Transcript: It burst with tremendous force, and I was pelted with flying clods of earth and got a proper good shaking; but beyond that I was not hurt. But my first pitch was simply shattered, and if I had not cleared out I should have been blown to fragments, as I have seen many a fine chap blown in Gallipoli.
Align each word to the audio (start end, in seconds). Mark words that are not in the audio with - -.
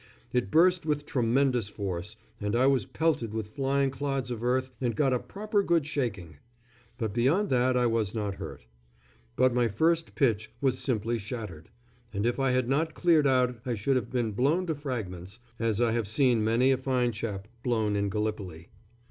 It 0.33 0.49
burst 0.49 0.83
with 0.83 1.05
tremendous 1.05 1.69
force, 1.69 2.15
and 2.39 2.55
I 2.55 2.65
was 2.65 2.87
pelted 2.87 3.35
with 3.35 3.49
flying 3.51 3.91
clods 3.91 4.31
of 4.31 4.43
earth 4.43 4.71
and 4.81 4.95
got 4.95 5.13
a 5.13 5.19
proper 5.19 5.61
good 5.61 5.85
shaking; 5.85 6.37
but 6.97 7.13
beyond 7.13 7.51
that 7.51 7.77
I 7.77 7.85
was 7.85 8.15
not 8.15 8.33
hurt. 8.37 8.65
But 9.35 9.53
my 9.53 9.67
first 9.67 10.15
pitch 10.15 10.51
was 10.59 10.79
simply 10.79 11.19
shattered, 11.19 11.69
and 12.11 12.25
if 12.25 12.39
I 12.39 12.49
had 12.49 12.67
not 12.67 12.95
cleared 12.95 13.27
out 13.27 13.59
I 13.63 13.75
should 13.75 13.95
have 13.95 14.09
been 14.09 14.31
blown 14.31 14.65
to 14.65 14.73
fragments, 14.73 15.37
as 15.59 15.79
I 15.79 15.91
have 15.91 16.07
seen 16.07 16.43
many 16.43 16.71
a 16.71 16.77
fine 16.79 17.11
chap 17.11 17.47
blown 17.61 17.95
in 17.95 18.09
Gallipoli. 18.09 18.69